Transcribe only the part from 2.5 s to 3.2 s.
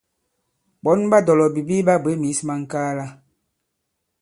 ŋ̀kaala.